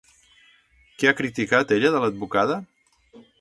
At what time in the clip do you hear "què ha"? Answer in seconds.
1.03-1.17